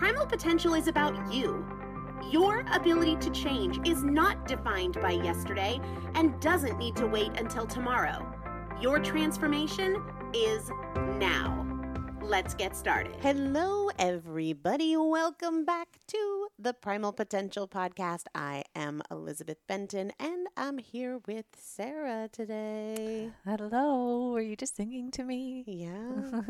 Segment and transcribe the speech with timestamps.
[0.00, 1.62] Primal potential is about you.
[2.30, 5.78] Your ability to change is not defined by yesterday
[6.14, 8.26] and doesn't need to wait until tomorrow.
[8.80, 10.02] Your transformation
[10.32, 10.72] is
[11.18, 11.69] now.
[12.30, 13.12] Let's get started.
[13.22, 14.96] Hello, everybody.
[14.96, 18.26] Welcome back to the Primal Potential Podcast.
[18.36, 23.32] I am Elizabeth Benton and I'm here with Sarah today.
[23.44, 24.30] Hello.
[24.30, 25.64] Were you just singing to me?
[25.66, 26.42] Yeah.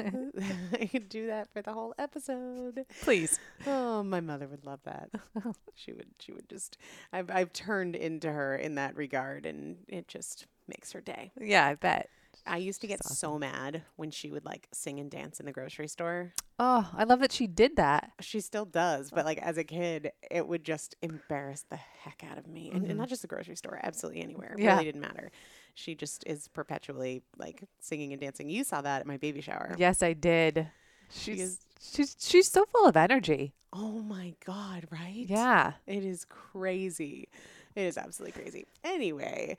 [0.78, 2.84] I could do that for the whole episode.
[3.00, 3.40] Please.
[3.66, 5.08] Oh, my mother would love that.
[5.74, 6.76] she would she would just
[7.10, 11.32] I've I've turned into her in that regard and it just makes her day.
[11.40, 12.10] Yeah, I bet.
[12.46, 15.52] I used to get so mad when she would like sing and dance in the
[15.52, 16.32] grocery store.
[16.58, 18.12] Oh, I love that she did that.
[18.20, 22.38] She still does, but like as a kid, it would just embarrass the heck out
[22.38, 22.68] of me.
[22.68, 22.98] And, and mm-hmm.
[22.98, 24.54] not just the grocery store, absolutely anywhere.
[24.58, 24.72] It Yeah.
[24.74, 25.30] really didn't matter.
[25.74, 28.48] She just is perpetually like singing and dancing.
[28.48, 29.74] You saw that at my baby shower.
[29.78, 30.68] Yes, I did.
[31.10, 33.54] She She's is- she's she's so full of energy.
[33.72, 35.24] Oh my God, right?
[35.28, 35.74] Yeah.
[35.86, 37.28] It is crazy.
[37.76, 38.66] It is absolutely crazy.
[38.82, 39.56] Anyway,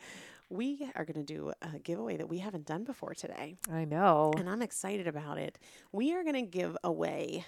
[0.51, 3.55] we are going to do a giveaway that we haven't done before today.
[3.71, 4.33] I know.
[4.37, 5.57] and I'm excited about it.
[5.91, 7.45] We are going to give away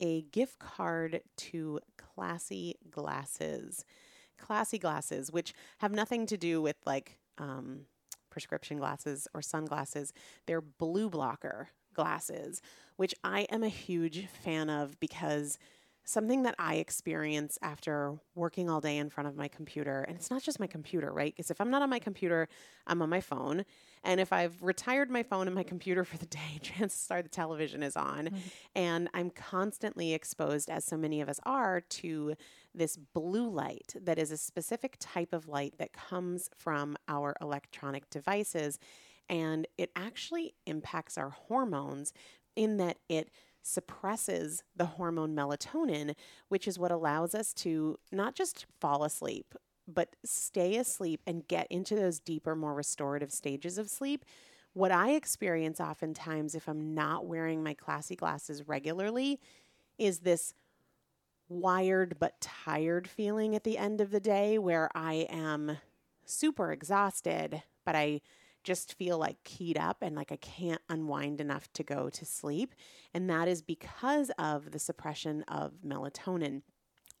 [0.00, 3.84] a gift card to Classy Glasses.
[4.38, 7.86] Classy Glasses, which have nothing to do with like um,
[8.30, 10.12] prescription glasses or sunglasses.
[10.46, 12.60] They're blue blocker glasses,
[12.96, 15.58] which I am a huge fan of because
[16.04, 20.30] something that I experience after working all day in front of my computer, and it's
[20.30, 21.34] not just my computer, right?
[21.34, 22.48] Because if I'm not on my computer,
[22.86, 23.64] I'm on my phone.
[24.02, 27.28] And if I've retired my phone and my computer for the day, chances are the
[27.28, 28.26] television is on.
[28.26, 28.36] Mm-hmm.
[28.74, 32.34] And I'm constantly exposed, as so many of us are, to
[32.74, 38.10] this blue light that is a specific type of light that comes from our electronic
[38.10, 38.78] devices.
[39.28, 42.12] And it actually impacts our hormones
[42.56, 43.30] in that it
[43.64, 46.14] suppresses the hormone melatonin,
[46.48, 49.54] which is what allows us to not just fall asleep,
[49.88, 54.24] but stay asleep and get into those deeper, more restorative stages of sleep.
[54.74, 59.40] What I experience oftentimes if I'm not wearing my classy glasses regularly
[59.98, 60.54] is this
[61.48, 65.78] wired but tired feeling at the end of the day where I am
[66.24, 68.20] super exhausted, but I
[68.64, 72.74] just feel like keyed up and like I can't unwind enough to go to sleep.
[73.12, 76.62] And that is because of the suppression of melatonin.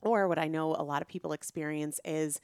[0.00, 2.40] Or what I know a lot of people experience is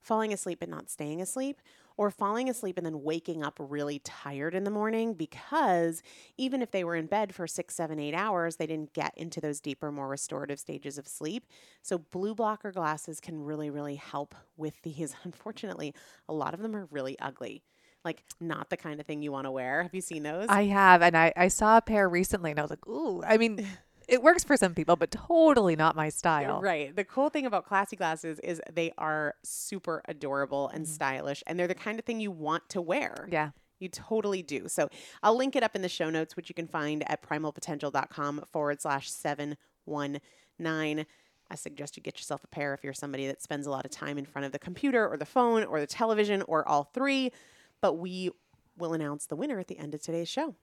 [0.00, 1.60] falling asleep but not staying asleep,
[1.96, 6.02] or falling asleep and then waking up really tired in the morning because
[6.36, 9.40] even if they were in bed for six, seven, eight hours, they didn't get into
[9.40, 11.46] those deeper, more restorative stages of sleep.
[11.82, 15.14] So, blue blocker glasses can really, really help with these.
[15.24, 15.94] Unfortunately,
[16.28, 17.62] a lot of them are really ugly.
[18.06, 19.82] Like, not the kind of thing you want to wear.
[19.82, 20.46] Have you seen those?
[20.48, 23.22] I have, and I I saw a pair recently, and I was like, ooh.
[23.22, 23.66] I mean,
[24.08, 26.60] it works for some people, but totally not my style.
[26.60, 26.94] Right.
[26.94, 30.92] The cool thing about classy glasses is they are super adorable and mm-hmm.
[30.92, 33.28] stylish, and they're the kind of thing you want to wear.
[33.30, 33.50] Yeah.
[33.78, 34.68] You totally do.
[34.68, 34.88] So
[35.22, 38.80] I'll link it up in the show notes, which you can find at primalpotential.com forward
[38.80, 41.06] slash 719.
[41.50, 43.90] I suggest you get yourself a pair if you're somebody that spends a lot of
[43.90, 47.32] time in front of the computer or the phone or the television or all three.
[47.86, 48.32] But we
[48.76, 50.56] will announce the winner at the end of today's show.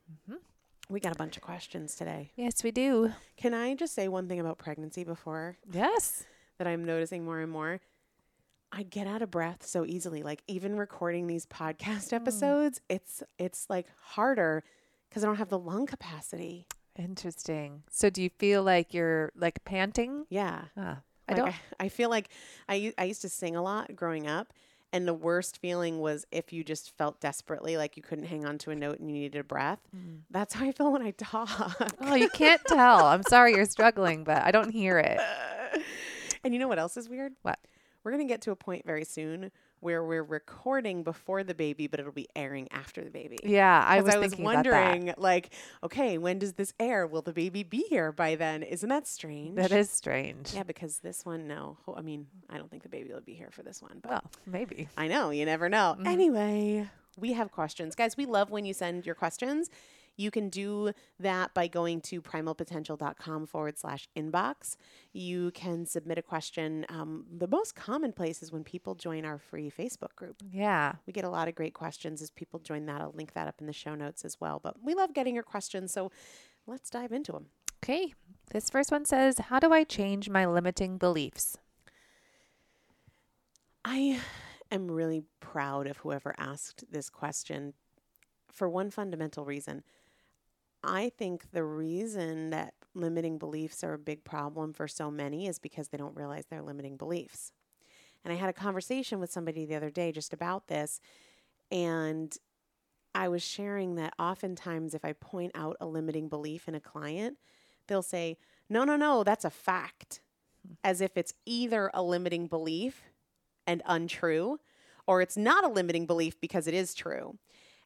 [0.89, 2.33] We got a bunch of questions today.
[2.35, 3.13] Yes, we do.
[3.37, 6.25] Can I just say one thing about pregnancy before Yes.
[6.57, 7.79] that I'm noticing more and more?
[8.73, 10.21] I get out of breath so easily.
[10.21, 14.61] Like even recording these podcast episodes, it's it's like harder
[15.07, 16.67] because I don't have the lung capacity.
[16.99, 17.83] Interesting.
[17.89, 20.25] So, do you feel like you're like panting?
[20.29, 20.97] Yeah, Ah,
[21.29, 21.47] I don't.
[21.47, 21.55] I,
[21.85, 22.27] I feel like
[22.67, 24.51] I I used to sing a lot growing up,
[24.93, 28.59] and the worst feeling was if you just felt desperately like you couldn't hang on
[28.59, 29.79] to a note and you needed a breath.
[29.93, 30.19] Mm.
[30.29, 31.91] That's how I feel when I talk.
[31.99, 33.05] Oh, you can't tell.
[33.05, 35.19] I'm sorry you're struggling, but I don't hear it.
[36.43, 37.33] and you know what else is weird?
[37.41, 37.59] What?
[38.03, 39.51] We're gonna get to a point very soon
[39.83, 43.37] where we're recording before the baby, but it'll be airing after the baby.
[43.43, 44.71] Yeah, I was, I was thinking about that.
[44.71, 47.05] wondering, like, okay, when does this air?
[47.05, 48.63] Will the baby be here by then?
[48.63, 49.55] Isn't that strange?
[49.55, 50.53] That is strange.
[50.53, 51.77] Yeah, because this one, no.
[51.95, 54.23] I mean, I don't think the baby will be here for this one, but Well,
[54.45, 54.87] maybe.
[54.97, 55.97] I know you never know.
[55.99, 56.07] Mm.
[56.07, 58.15] Anyway, we have questions, guys.
[58.17, 59.69] We love when you send your questions.
[60.15, 64.75] You can do that by going to primalpotential.com forward slash inbox.
[65.11, 66.85] You can submit a question.
[66.89, 70.41] Um, the most common place is when people join our free Facebook group.
[70.51, 70.93] Yeah.
[71.07, 73.01] We get a lot of great questions as people join that.
[73.01, 74.59] I'll link that up in the show notes as well.
[74.61, 76.11] But we love getting your questions, so
[76.67, 77.47] let's dive into them.
[77.83, 78.13] Okay.
[78.51, 81.57] This first one says, How do I change my limiting beliefs?
[83.83, 84.19] I
[84.71, 87.73] am really proud of whoever asked this question
[88.51, 89.83] for one fundamental reason.
[90.83, 95.59] I think the reason that limiting beliefs are a big problem for so many is
[95.59, 97.53] because they don't realize they're limiting beliefs.
[98.23, 101.01] And I had a conversation with somebody the other day just about this,
[101.71, 102.35] and
[103.15, 107.37] I was sharing that oftentimes if I point out a limiting belief in a client,
[107.87, 108.37] they'll say,
[108.69, 110.21] no, no, no, that's a fact,
[110.83, 113.03] as if it's either a limiting belief
[113.67, 114.59] and untrue,
[115.05, 117.37] or it's not a limiting belief because it is true.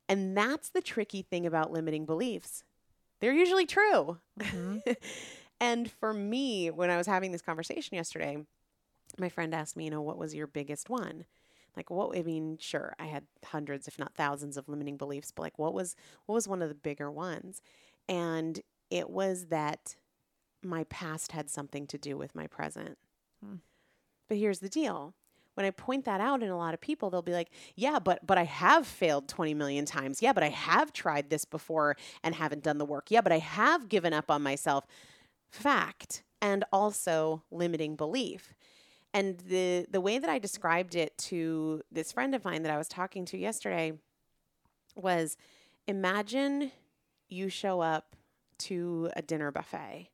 [0.07, 2.63] And that's the tricky thing about limiting beliefs.
[3.19, 4.17] They're usually true.
[4.39, 4.91] Mm-hmm.
[5.59, 8.37] and for me, when I was having this conversation yesterday,
[9.17, 11.25] my friend asked me, you know, what was your biggest one?
[11.75, 15.43] Like what I mean, sure, I had hundreds if not thousands of limiting beliefs, but
[15.43, 15.95] like what was
[16.25, 17.61] what was one of the bigger ones?
[18.09, 18.59] And
[18.89, 19.95] it was that
[20.63, 22.97] my past had something to do with my present.
[23.43, 23.57] Hmm.
[24.27, 25.13] But here's the deal.
[25.57, 28.25] When I point that out in a lot of people, they'll be like, "Yeah, but
[28.25, 30.21] but I have failed 20 million times.
[30.21, 33.09] Yeah, but I have tried this before and haven't done the work.
[33.09, 34.85] Yeah, but I have given up on myself."
[35.49, 38.53] Fact and also limiting belief.
[39.13, 42.77] And the the way that I described it to this friend of mine that I
[42.77, 43.93] was talking to yesterday
[44.95, 45.37] was
[45.87, 46.71] imagine
[47.29, 48.15] you show up
[48.59, 50.09] to a dinner buffet.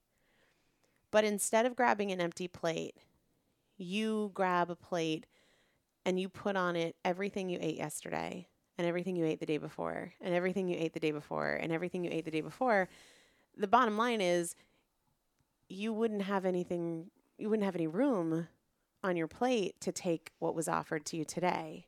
[1.12, 2.96] But instead of grabbing an empty plate,
[3.77, 5.25] you grab a plate
[6.06, 9.58] and you put on it everything you ate yesterday and everything you ate the day
[9.58, 12.89] before and everything you ate the day before and everything you ate the day before.
[13.58, 14.56] The bottom line is
[15.70, 18.48] you wouldn't have anything you wouldn't have any room
[19.03, 21.88] on your plate to take what was offered to you today.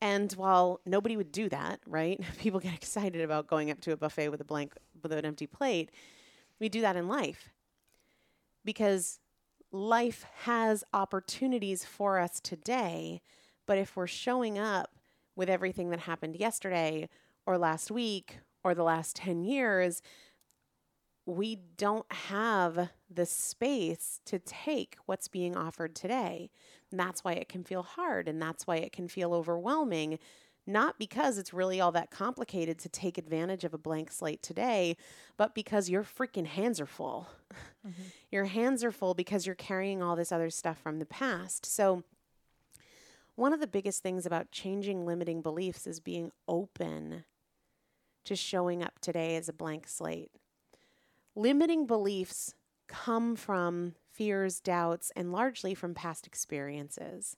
[0.00, 2.20] And while nobody would do that, right?
[2.38, 5.46] People get excited about going up to a buffet with a blank with an empty
[5.46, 5.90] plate.
[6.60, 7.50] We do that in life.
[8.64, 9.18] Because
[9.72, 13.20] life has opportunities for us today,
[13.66, 14.96] but if we're showing up
[15.36, 17.08] with everything that happened yesterday
[17.46, 20.02] or last week or the last 10 years,
[21.26, 26.50] we don't have the space to take what's being offered today.
[26.90, 30.18] And that's why it can feel hard and that's why it can feel overwhelming.
[30.68, 34.96] Not because it's really all that complicated to take advantage of a blank slate today,
[35.36, 37.26] but because your freaking hands are full.
[37.86, 38.02] Mm-hmm.
[38.30, 41.64] Your hands are full because you're carrying all this other stuff from the past.
[41.64, 42.02] So,
[43.36, 47.24] one of the biggest things about changing limiting beliefs is being open
[48.26, 50.30] to showing up today as a blank slate
[51.38, 52.54] limiting beliefs
[52.88, 57.36] come from fears, doubts, and largely from past experiences.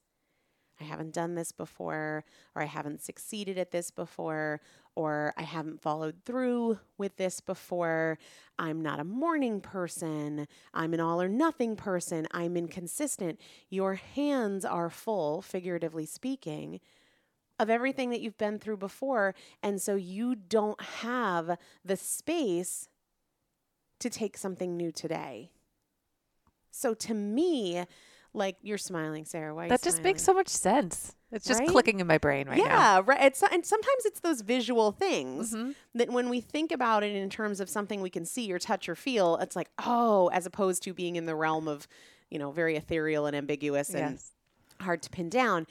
[0.80, 4.60] I haven't done this before, or I haven't succeeded at this before,
[4.94, 8.18] or I haven't followed through with this before.
[8.58, 10.48] I'm not a morning person.
[10.72, 12.26] I'm an all or nothing person.
[12.32, 13.40] I'm inconsistent.
[13.68, 16.80] Your hands are full, figuratively speaking,
[17.58, 19.34] of everything that you've been through before.
[19.62, 22.88] And so you don't have the space
[23.98, 25.50] to take something new today.
[26.70, 27.84] So to me,
[28.32, 29.54] like you're smiling, Sarah.
[29.54, 29.68] Why?
[29.68, 30.02] That just smiling?
[30.14, 31.14] makes so much sense.
[31.32, 31.68] It's just Right?
[31.68, 32.64] clicking in my brain right now.
[32.64, 33.22] yeah, right.
[33.22, 35.70] It's, and sometimes it's those visual things Mm-hmm.
[35.94, 38.88] that when we think about it in terms of something we can see or touch
[38.88, 41.86] or feel, it's like, oh, as opposed to being in the realm of,
[42.30, 44.32] you know, very ethereal and ambiguous and Yes.
[44.80, 45.66] hard to pin down.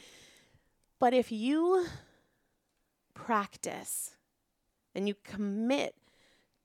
[0.99, 1.85] But if you
[3.13, 4.15] practice
[4.95, 5.95] and you commit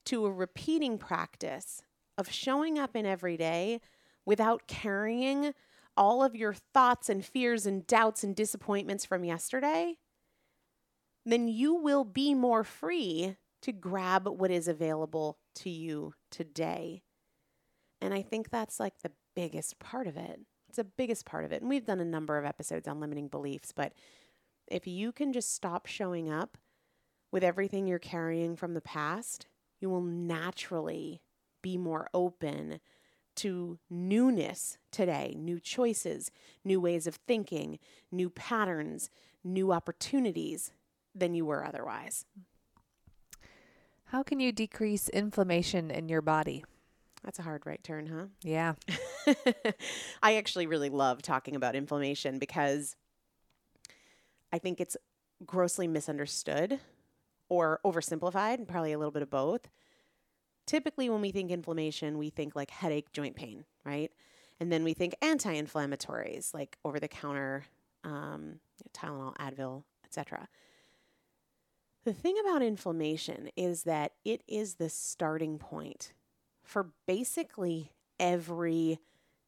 [0.06, 1.82] to a repeating practice
[2.16, 3.80] of showing up in every day
[4.24, 5.52] without carrying
[5.96, 9.96] all of your thoughts and fears and doubts and disappointments from yesterday,
[11.24, 17.02] then you will be more free to grab what is available to you today.
[18.00, 20.40] And I think that's like the biggest part of it.
[20.68, 21.62] It's the biggest part of it.
[21.62, 23.94] And we've done a number of episodes on limiting beliefs, but
[24.66, 26.58] if you can just stop showing up
[27.32, 29.46] with everything you're carrying from the past,
[29.80, 31.22] you will naturally
[31.62, 32.80] be more open
[33.36, 36.30] to newness today, new choices,
[36.64, 37.78] new ways of thinking,
[38.10, 39.10] new patterns,
[39.42, 40.72] new opportunities
[41.14, 42.24] than you were otherwise.
[44.06, 46.64] How can you decrease inflammation in your body?
[47.24, 48.26] That's a hard right turn, huh?
[48.42, 48.74] Yeah.
[50.22, 52.96] I actually really love talking about inflammation because
[54.52, 54.96] I think it's
[55.44, 56.80] grossly misunderstood
[57.48, 59.68] or oversimplified, and probably a little bit of both.
[60.66, 64.10] Typically, when we think inflammation, we think like headache, joint pain, right?
[64.60, 67.64] And then we think anti inflammatories like over the counter
[68.04, 68.60] um,
[68.92, 70.48] Tylenol, Advil, etc.
[72.04, 76.12] The thing about inflammation is that it is the starting point
[76.62, 78.98] for basically every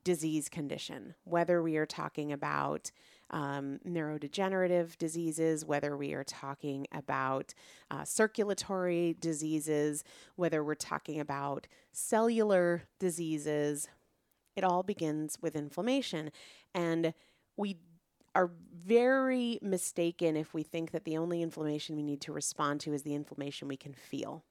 [0.05, 2.91] disease condition, whether we are talking about
[3.31, 7.55] um, neurodegenerative diseases, whether we are talking about
[7.91, 10.05] uh, circulatory diseases,
[10.37, 13.89] whether we're talking about cellular diseases,
[14.55, 16.31] it all begins with inflammation.
[16.75, 17.13] And
[17.57, 17.79] we
[18.35, 18.51] are
[18.85, 23.03] very mistaken if we think that the only inflammation we need to respond to is
[23.03, 24.45] the inflammation we can feel.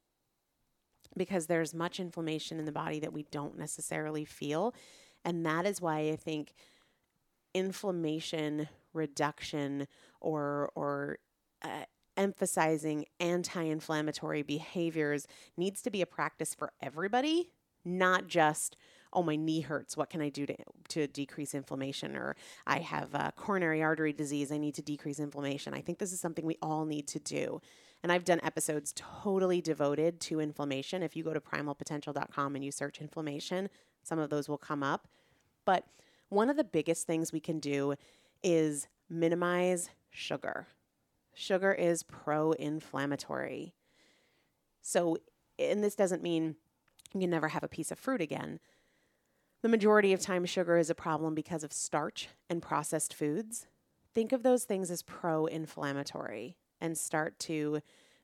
[1.16, 4.74] Because there's much inflammation in the body that we don't necessarily feel.
[5.24, 6.54] And that is why I think
[7.56, 9.88] inflammation reduction
[10.20, 11.18] or, or,
[11.62, 11.84] uh,
[12.16, 17.50] emphasizing anti-inflammatory behaviors needs to be a practice for everybody
[17.86, 18.76] not just
[19.12, 19.96] oh my knee hurts.
[19.96, 20.56] What can i do to,
[20.90, 22.16] to decrease inflammation?
[22.16, 22.36] or
[22.66, 24.52] i have coronary artery disease.
[24.52, 25.72] I need to decrease inflammation.
[25.72, 27.60] I think this is something we all need to do.
[28.02, 31.02] And i've done episodes totally devoted to inflammation.
[31.02, 33.70] If you go to primalpotential.com and you search inflammation
[34.02, 35.08] some of those will come up.
[35.64, 35.84] But
[36.28, 37.94] one of the biggest things we can do
[38.42, 40.66] is minimize sugar
[41.36, 43.74] sugar is pro inflammatory.
[44.82, 45.18] So,
[45.58, 46.56] and this doesn't mean
[47.14, 48.58] you never have a piece of fruit again.
[49.62, 53.66] The majority of time, sugar is a problem because of starch and processed foods.
[54.14, 57.80] Think of those things as pro inflammatory and start to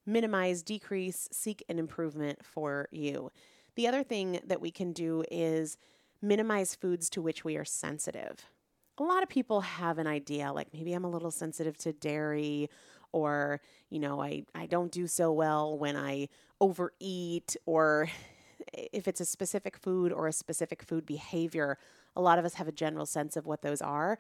[0.06, 3.30] minimize, decrease, seek an improvement for you.
[3.76, 5.76] The other thing that we can do is
[6.22, 8.46] minimize foods to which we are sensitive.
[8.98, 12.70] A lot of people have an idea like maybe I'm a little sensitive to dairy
[13.12, 13.60] or
[13.90, 16.28] you know I, I don't do so well when i
[16.60, 18.08] overeat or
[18.72, 21.78] if it's a specific food or a specific food behavior
[22.16, 24.18] a lot of us have a general sense of what those are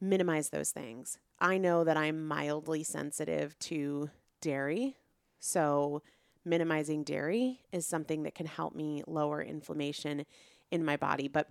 [0.00, 4.96] minimize those things i know that i'm mildly sensitive to dairy
[5.40, 6.02] so
[6.44, 10.24] minimizing dairy is something that can help me lower inflammation
[10.70, 11.48] in my body but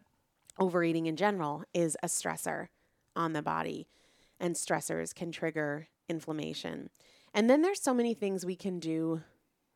[0.59, 2.67] overeating in general is a stressor
[3.15, 3.87] on the body
[4.39, 6.89] and stressors can trigger inflammation.
[7.33, 9.21] And then there's so many things we can do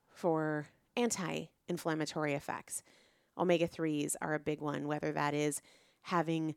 [0.09, 2.83] for anti inflammatory effects.
[3.37, 5.61] Omega 3s are a big one, whether that is
[6.01, 6.55] having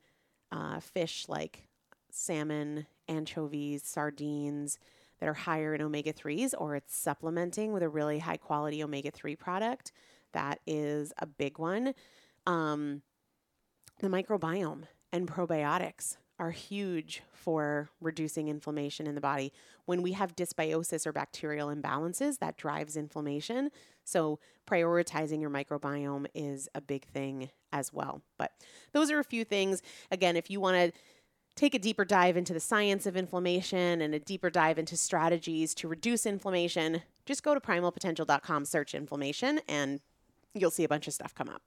[0.50, 1.68] uh, fish like
[2.10, 4.78] salmon, anchovies, sardines
[5.20, 9.10] that are higher in omega 3s, or it's supplementing with a really high quality omega
[9.10, 9.92] 3 product.
[10.32, 11.94] That is a big one.
[12.46, 13.02] Um,
[14.00, 19.52] the microbiome and probiotics are huge for reducing inflammation in the body.
[19.84, 23.70] When we have dysbiosis or bacterial imbalances, that drives inflammation.
[24.04, 28.22] So, prioritizing your microbiome is a big thing as well.
[28.38, 28.52] But
[28.92, 29.82] those are a few things.
[30.10, 30.98] Again, if you want to
[31.54, 35.74] take a deeper dive into the science of inflammation and a deeper dive into strategies
[35.76, 40.00] to reduce inflammation, just go to primalpotential.com, search inflammation, and
[40.54, 41.62] you'll see a bunch of stuff come up.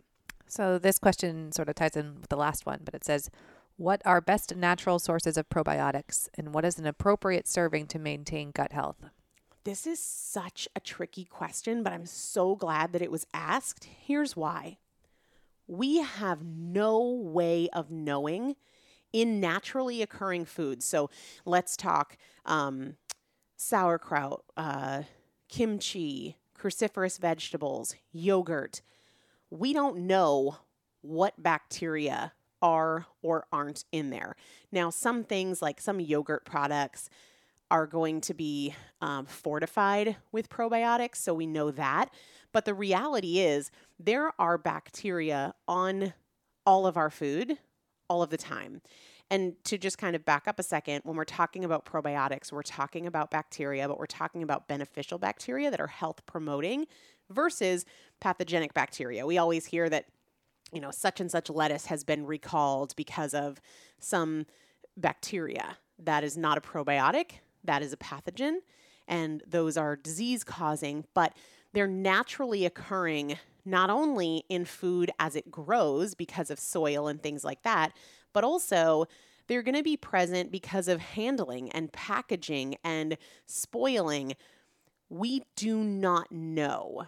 [0.48, 3.30] So, this question sort of ties in with the last one, but it says,
[3.76, 8.52] what are best natural sources of probiotics, and what is an appropriate serving to maintain
[8.52, 9.06] gut health?
[9.66, 13.84] This is such a tricky question, but I'm so glad that it was asked.
[13.84, 14.78] Here's why
[15.68, 18.56] we have no way of knowing
[19.12, 20.86] in naturally occurring foods.
[20.86, 21.10] So
[21.46, 22.96] let's talk um,
[23.58, 25.04] sauerkraut, uh,
[25.50, 28.82] kimchi, cruciferous vegetables, yogurt.
[29.50, 30.58] We don't know
[31.02, 34.36] what bacteria are or aren't in there.
[34.72, 37.10] Now, some things like some yogurt products
[37.70, 42.10] are going to be um, fortified with probiotics, so we know that.
[42.54, 46.14] But the reality is, there are bacteria on
[46.66, 47.58] all of our food
[48.10, 48.82] all of the time.
[49.30, 52.62] And to just kind of back up a second, when we're talking about probiotics, we're
[52.62, 56.88] talking about bacteria, but we're talking about beneficial bacteria that are health promoting
[57.30, 57.86] versus
[58.20, 59.26] pathogenic bacteria.
[59.26, 60.06] We always hear that
[60.72, 63.62] you know, such and such lettuce has been recalled because of
[64.00, 64.46] some
[64.96, 65.78] bacteria.
[66.00, 68.58] That is not a probiotic, that is a pathogen,
[69.08, 71.34] and those are disease causing, but
[71.74, 77.44] they're naturally occurring not only in food as it grows because of soil and things
[77.44, 77.92] like that,
[78.34, 79.06] but also
[79.48, 84.34] they're going to be present because of handling and packaging and spoiling.
[85.10, 87.08] We do not know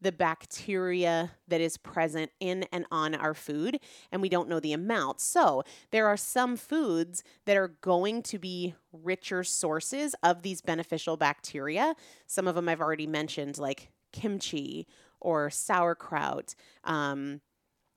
[0.00, 3.78] the bacteria that is present in and on our food,
[4.10, 5.20] and we don't know the amount.
[5.20, 11.16] So, there are some foods that are going to be richer sources of these beneficial
[11.16, 11.94] bacteria.
[12.26, 14.86] Some of them I've already mentioned, like kimchi
[15.20, 17.40] or sauerkraut, um,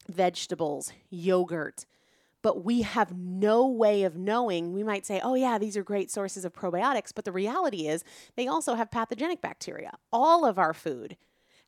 [0.09, 1.85] vegetables, yogurt.
[2.41, 4.73] But we have no way of knowing.
[4.73, 7.13] We might say, oh, yeah, these are great sources of probiotics.
[7.15, 8.03] But the reality is,
[8.35, 9.93] they also have pathogenic bacteria.
[10.11, 11.15] All of our food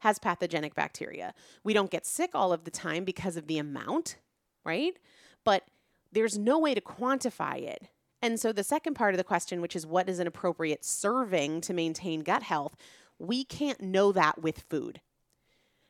[0.05, 1.33] has pathogenic bacteria.
[1.63, 4.17] We don't get sick all of the time because of the amount,
[4.63, 4.95] right?
[5.43, 5.63] But
[6.11, 7.87] there's no way to quantify it.
[8.21, 11.61] And so the second part of the question, which is what is an appropriate serving
[11.61, 12.75] to maintain gut health,
[13.17, 15.01] we can't know that with food.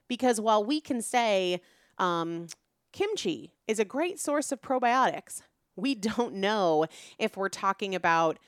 [0.07, 1.59] Because while we can say
[1.97, 2.47] um,
[2.93, 5.41] kimchi is a great source of probiotics,
[5.75, 6.85] We don't know
[7.19, 8.39] if we're talking about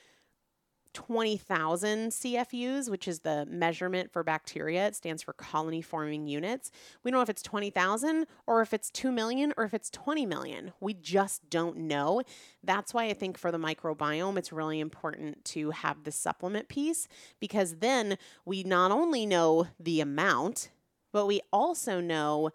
[0.94, 4.86] 20,000 CFUs, which is the measurement for bacteria.
[4.86, 6.70] It stands for colony forming units.
[7.02, 10.26] We don't know if it's 20,000 or if it's 2 million or if it's 20
[10.26, 10.72] million.
[10.80, 12.22] We just don't know.
[12.62, 17.08] That's why I think for the microbiome, it's really important to have the supplement piece
[17.40, 20.70] because then we not only know the amount,
[21.12, 22.50] but we also know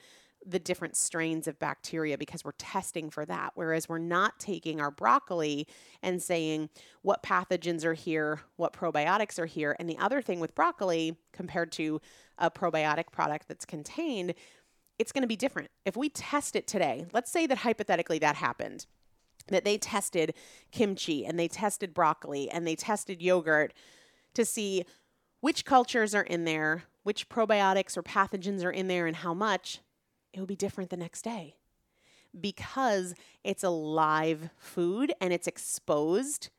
[0.45, 3.51] the different strains of bacteria because we're testing for that.
[3.55, 5.67] Whereas we're not taking our broccoli
[6.01, 6.69] and saying
[7.01, 9.75] what pathogens are here, what probiotics are here.
[9.79, 12.01] And the other thing with broccoli compared to
[12.37, 14.33] a probiotic product that's contained,
[14.99, 15.69] it's going to be different.
[15.85, 18.85] If we test it today, let's say that hypothetically that happened,
[19.47, 20.33] that they tested
[20.71, 23.73] kimchi and they tested broccoli and they tested yogurt
[24.33, 24.85] to see
[25.41, 29.79] which cultures are in there, which probiotics or pathogens are in there, and how much
[30.33, 31.55] it will be different the next day
[32.39, 36.49] because it's a live food and it's exposed.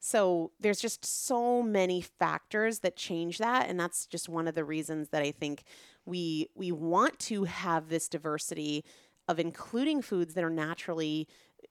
[0.00, 4.64] So there's just so many factors that change that and that's just one of the
[4.64, 5.62] reasons that I think
[6.04, 8.84] we we want to have this diversity
[9.28, 11.28] of including foods that are naturally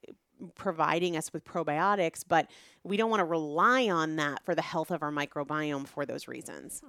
[0.07, 0.13] eh,
[0.55, 2.49] providing us with probiotics, but
[2.83, 6.27] we don't want to rely on that for the health of our microbiome for those
[6.27, 6.81] reasons.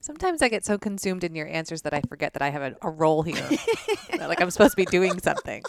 [0.00, 2.76] Sometimes I get so consumed in your answers that I forget that I have a,
[2.80, 3.48] a role here.
[4.18, 5.62] like I'm supposed to be doing something.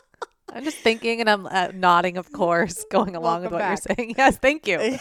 [0.53, 3.79] I'm just thinking and I'm uh, nodding, of course, going along Welcome with what back.
[3.87, 4.15] you're saying.
[4.17, 4.97] Yes, thank you.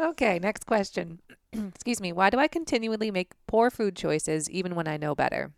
[0.00, 1.20] okay, next question.
[1.52, 2.12] Excuse me.
[2.12, 5.52] Why do I continually make poor food choices even when I know better?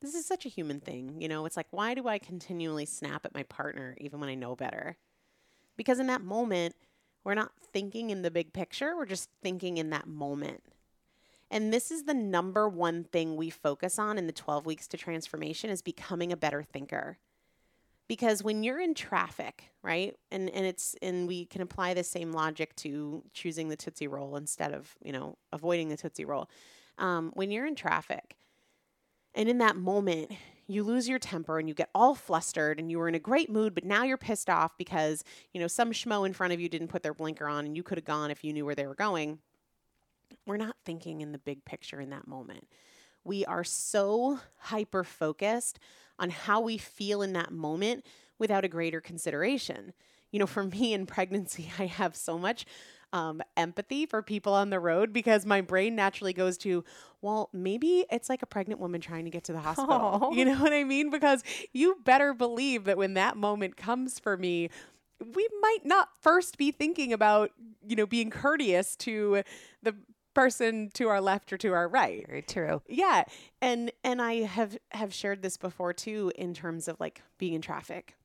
[0.00, 1.20] This is such a human thing.
[1.20, 4.34] You know, it's like, why do I continually snap at my partner even when I
[4.34, 4.96] know better?
[5.76, 6.74] Because in that moment,
[7.24, 10.62] we're not thinking in the big picture, we're just thinking in that moment.
[11.50, 14.96] And this is the number one thing we focus on in the 12 weeks to
[14.96, 17.18] transformation is becoming a better thinker.
[18.06, 20.16] Because when you're in traffic, right?
[20.32, 24.36] And and it's and we can apply the same logic to choosing the Tootsie Roll
[24.36, 26.48] instead of, you know, avoiding the Tootsie Roll.
[26.98, 28.36] Um, when you're in traffic
[29.34, 30.32] and in that moment,
[30.72, 33.50] you lose your temper and you get all flustered and you were in a great
[33.50, 36.68] mood, but now you're pissed off because, you know, some schmo in front of you
[36.68, 38.86] didn't put their blinker on and you could have gone if you knew where they
[38.86, 39.38] were going.
[40.46, 42.66] We're not thinking in the big picture in that moment.
[43.24, 45.78] We are so hyper focused
[46.18, 48.06] on how we feel in that moment
[48.38, 49.92] without a greater consideration.
[50.30, 52.64] You know, for me in pregnancy, I have so much
[53.12, 56.84] um, empathy for people on the road because my brain naturally goes to,
[57.22, 60.30] well, maybe it's like a pregnant woman trying to get to the hospital.
[60.40, 61.10] You know what I mean?
[61.10, 61.42] Because
[61.72, 64.70] you better believe that when that moment comes for me,
[65.34, 67.50] we might not first be thinking about,
[67.86, 69.42] you know, being courteous to
[69.82, 69.94] the
[70.34, 72.26] person to our left or to our right.
[72.26, 72.82] Very true.
[72.88, 73.24] Yeah.
[73.60, 77.60] And and I have have shared this before too in terms of like being in
[77.60, 78.16] traffic.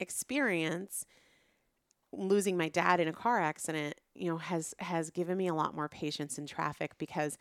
[0.00, 1.06] Experience
[2.12, 5.74] losing my dad in a car accident, you know, has has given me a lot
[5.74, 7.36] more patience in traffic because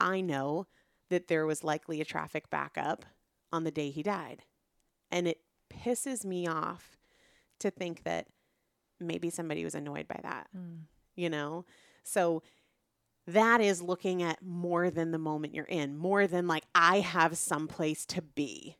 [0.00, 0.66] I know
[1.10, 3.04] that there was likely a traffic backup
[3.52, 4.42] on the day he died.
[5.10, 6.96] And it pisses me off
[7.60, 8.26] to think that
[8.98, 10.48] maybe somebody was annoyed by that.
[10.56, 10.82] Mm.
[11.14, 11.64] You know?
[12.02, 12.42] So
[13.26, 17.36] that is looking at more than the moment you're in, more than like I have
[17.36, 18.76] someplace to be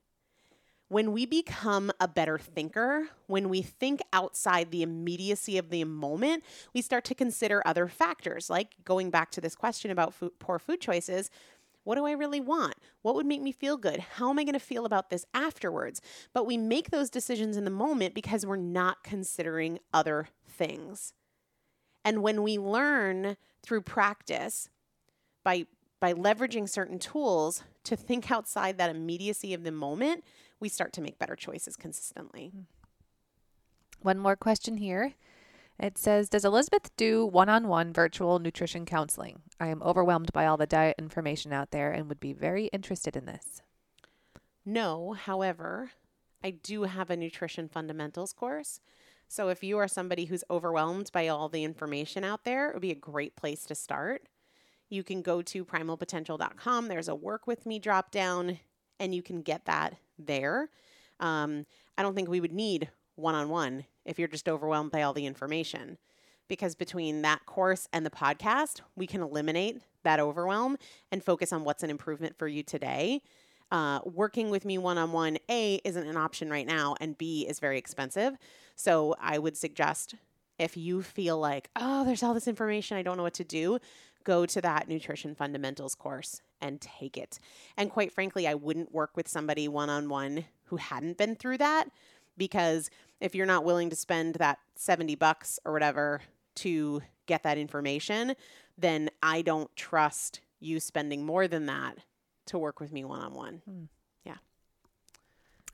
[0.89, 6.45] when we become a better thinker, when we think outside the immediacy of the moment,
[6.75, 10.59] we start to consider other factors, like going back to this question about food, poor
[10.59, 11.31] food choices.
[11.85, 12.75] What do I really want?
[13.03, 14.01] What would make me feel good?
[14.01, 16.01] How am I going to feel about this afterwards?
[16.33, 21.13] But we make those decisions in the moment because we're not considering other things.
[22.05, 24.69] And when we learn through practice
[25.43, 25.67] by
[26.01, 30.23] by leveraging certain tools to think outside that immediacy of the moment,
[30.61, 32.51] we start to make better choices consistently.
[32.53, 32.61] Hmm.
[34.01, 35.15] One more question here.
[35.79, 39.43] It says, Does Elizabeth do one on one virtual nutrition counseling?
[39.59, 43.17] I am overwhelmed by all the diet information out there and would be very interested
[43.17, 43.63] in this.
[44.65, 45.91] No, however,
[46.43, 48.81] I do have a nutrition fundamentals course.
[49.27, 52.83] So if you are somebody who's overwhelmed by all the information out there, it would
[52.83, 54.29] be a great place to start
[54.95, 56.89] you can go to primalpotential.com.
[56.89, 58.61] There's a work with me drop down,
[58.99, 60.69] and you can get that there.
[61.21, 65.03] Um, I don't think we would need one on one if you're just overwhelmed by
[65.03, 65.99] all the information.
[66.49, 70.77] Because between that course and the podcast, we can eliminate that overwhelm
[71.11, 73.23] and focus on what's an improvement for you today.
[73.71, 77.47] Uh, working with me one on one, A, isn't an option right now, and B,
[77.49, 78.37] is very expensive.
[78.77, 80.15] So I would suggest
[80.59, 83.79] if you feel like, oh, there's all this information, I don't know what to do,
[84.25, 87.39] go to that nutrition fundamentals course and take it.
[87.77, 91.59] And quite frankly, I wouldn't work with somebody one on one who hadn't been through
[91.59, 91.85] that
[92.37, 96.23] because if you're not willing to spend that 70 bucks or whatever
[96.57, 98.35] to get that information,
[98.79, 101.99] then I don't trust you spending more than that
[102.47, 103.89] to work with me one on one.
[104.25, 104.37] Yeah.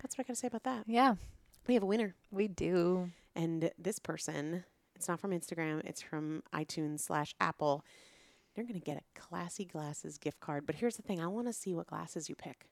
[0.02, 0.84] That's what I got to say about that.
[0.86, 1.14] Yeah,
[1.68, 2.14] We have a winner.
[2.30, 3.10] we do.
[3.36, 4.64] And this person,
[4.96, 7.84] it's not from Instagram, it's from iTunes slash Apple.
[8.54, 10.66] You're going to get a classy glasses gift card.
[10.66, 12.66] But here's the thing I want to see what glasses you pick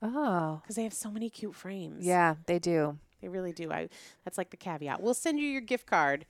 [0.00, 2.06] Oh, because they have so many cute frames.
[2.06, 2.98] yeah, they do.
[3.20, 3.72] They really do.
[3.72, 3.88] I
[4.24, 5.02] That's like the caveat.
[5.02, 6.24] We'll send you your gift card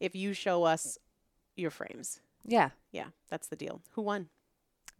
[0.00, 0.96] if you show us
[1.54, 2.20] your frames.
[2.46, 2.70] Yeah.
[2.92, 3.82] Yeah, that's the deal.
[3.92, 4.28] Who won?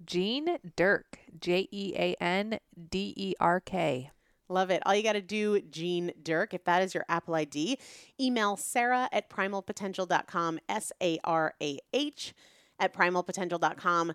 [0.05, 2.59] Jean Dirk, J E A N
[2.91, 4.11] D E R K.
[4.49, 4.83] Love it.
[4.85, 7.79] All you got to do, Jean Dirk, if that is your Apple ID,
[8.21, 12.35] email Sarah at primalpotential.com, S A R A H
[12.81, 14.13] at primalpotential.com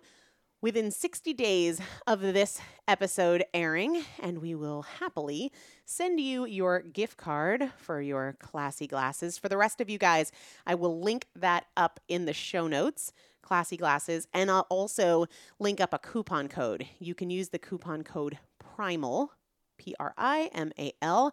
[0.60, 5.52] within 60 days of this episode airing, and we will happily
[5.84, 9.38] send you your gift card for your classy glasses.
[9.38, 10.32] For the rest of you guys,
[10.66, 13.12] I will link that up in the show notes.
[13.42, 15.26] Classy glasses, and I'll also
[15.60, 16.84] link up a coupon code.
[16.98, 19.30] You can use the coupon code PRIMAL,
[19.78, 21.32] P R I M A L,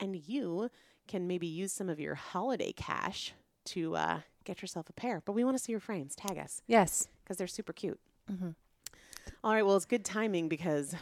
[0.00, 0.70] and you
[1.06, 3.34] can maybe use some of your holiday cash
[3.66, 5.22] to uh, get yourself a pair.
[5.24, 6.14] But we want to see your frames.
[6.14, 7.08] Tag us Yes.
[7.24, 7.98] because they're super cute.
[8.30, 8.54] Mhm.
[9.44, 10.94] All right, well, it's good timing because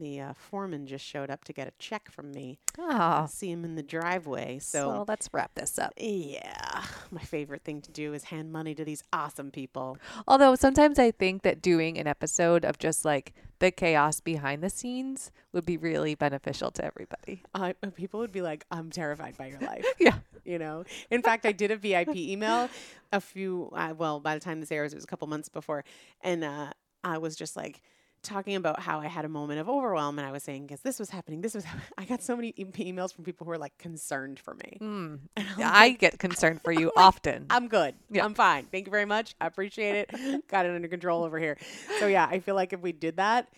[0.00, 2.58] the uh, foreman just showed up to get a check from me.
[2.78, 4.58] Oh, see him in the driveway.
[4.58, 5.92] So, so let's wrap this up.
[5.96, 9.98] yeah, my favorite thing to do is hand money to these awesome people.
[10.26, 14.70] Although sometimes I think that doing an episode of just like the chaos behind the
[14.70, 17.42] scenes would be really beneficial to everybody.
[17.54, 19.84] Uh, people would be like, I'm terrified by your life.
[20.00, 20.14] Yeah.
[20.44, 22.70] you know in fact i did a vip email
[23.12, 25.84] a few uh, well by the time this airs it was a couple months before
[26.22, 26.72] and uh,
[27.04, 27.82] i was just like
[28.22, 30.98] talking about how i had a moment of overwhelm and i was saying because this
[30.98, 31.86] was happening this was happening.
[31.98, 35.18] i got so many e- emails from people who were like concerned for me Mm.
[35.36, 37.46] I'm like, get concerned for you often.
[37.50, 38.24] i'm good Yeah.
[38.24, 41.56] i'm fine thank you very much i appreciate it got it under control over here
[41.98, 43.48] so yeah i feel like if we did that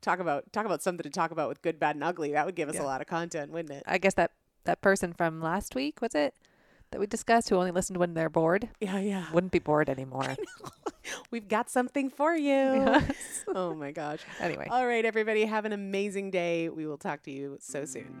[0.00, 2.54] talk about talk about something to talk about with good bad and ugly that would
[2.54, 2.82] give us Yeah.
[2.82, 4.32] a lot of content wouldn't it I guess that
[4.64, 6.34] that person from last week was it
[6.92, 10.36] that we discussed who only listen when they're bored yeah yeah wouldn't be bored anymore.
[11.30, 12.42] We've got something for you.
[12.52, 13.44] Yes.
[13.54, 14.20] Oh my gosh.
[14.38, 16.68] Anyway, All right, everybody, have an amazing day.
[16.68, 18.20] We will talk to you so soon.